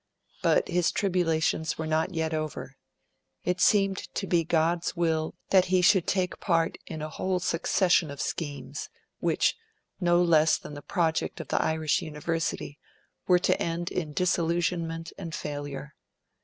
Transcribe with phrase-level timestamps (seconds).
[0.41, 2.75] But, his tribulations were not yet over.
[3.43, 8.09] It seemed to be God's will that he should take part in a whole succession
[8.09, 9.55] of schemes, which,
[9.99, 12.79] no less than the project of the Irish University,
[13.27, 15.93] were to end in disillusionment and failure.